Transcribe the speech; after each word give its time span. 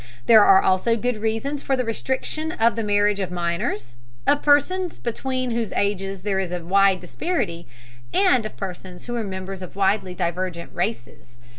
There 0.25 0.43
are 0.43 0.63
also 0.63 0.95
good 0.97 1.17
reasons 1.21 1.61
for 1.61 1.75
the 1.75 1.85
restriction 1.85 2.51
of 2.53 2.75
the 2.75 2.83
marriage 2.83 3.19
of 3.19 3.29
minors, 3.29 3.97
of 4.25 4.41
persons 4.41 4.97
between 4.97 5.51
whose 5.51 5.71
ages 5.73 6.23
there 6.23 6.39
is 6.39 6.51
a 6.51 6.65
wide 6.65 6.99
disparity, 6.99 7.67
and 8.11 8.43
of 8.43 8.57
persons 8.57 9.05
who 9.05 9.15
are 9.15 9.23
members 9.23 9.61
of 9.61 9.75
widely 9.75 10.15
divergent 10.15 10.71
races. 10.73 11.37